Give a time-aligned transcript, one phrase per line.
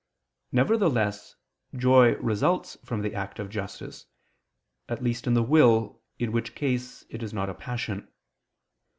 [0.51, 1.35] Nevertheless,
[1.75, 4.07] joy results from the act of justice;
[4.89, 8.07] at least in the will, in which case it is not a passion.